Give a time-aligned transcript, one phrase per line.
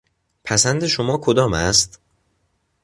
[0.43, 1.99] پسند شما کدام است؟